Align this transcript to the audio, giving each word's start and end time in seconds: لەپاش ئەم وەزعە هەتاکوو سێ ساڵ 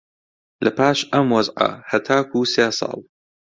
لەپاش 0.65 0.99
ئەم 1.13 1.27
وەزعە 1.35 1.69
هەتاکوو 1.91 2.49
سێ 2.53 2.65
ساڵ 2.79 2.97